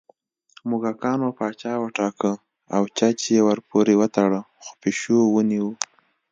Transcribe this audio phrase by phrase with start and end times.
[0.69, 2.31] موږکانو پاچا وټاکه
[2.75, 5.73] او چج یې ورپورې وتړه خو پېشو ونیوه